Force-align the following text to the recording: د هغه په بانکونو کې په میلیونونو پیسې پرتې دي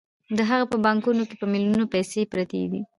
د 0.37 0.39
هغه 0.49 0.65
په 0.71 0.77
بانکونو 0.85 1.21
کې 1.29 1.35
په 1.41 1.45
میلیونونو 1.53 1.85
پیسې 1.93 2.21
پرتې 2.31 2.61
دي 2.71 2.81